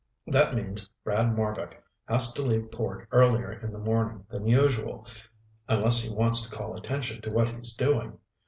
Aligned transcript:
That 0.25 0.55
means 0.55 0.89
Brad 1.03 1.27
Marbek 1.35 1.75
has 2.07 2.33
to 2.33 2.41
leave 2.41 2.71
port 2.71 3.07
earlier 3.11 3.51
in 3.51 3.71
the 3.71 3.77
morning 3.77 4.25
than 4.31 4.47
usual, 4.47 5.05
unless 5.69 6.01
he 6.01 6.11
wants 6.11 6.41
to 6.41 6.49
call 6.49 6.75
attention 6.75 7.21
to 7.21 7.29
what 7.29 7.49
he's 7.53 7.73
doing. 7.75 8.17